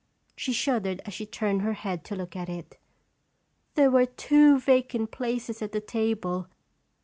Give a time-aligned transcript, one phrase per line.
[0.35, 2.79] She shuddered as she turned her head to look at it."
[3.75, 6.47] There were two vacant places at the table.